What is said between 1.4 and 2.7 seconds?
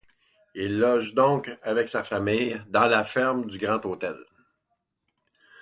avec sa famille